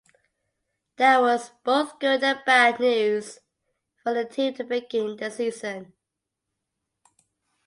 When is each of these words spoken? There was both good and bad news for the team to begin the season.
There 0.95 1.21
was 1.21 1.51
both 1.63 1.99
good 1.99 2.23
and 2.23 2.39
bad 2.43 2.79
news 2.79 3.37
for 4.01 4.15
the 4.15 4.25
team 4.25 4.51
to 4.55 4.63
begin 4.63 5.15
the 5.15 5.29
season. 5.29 5.93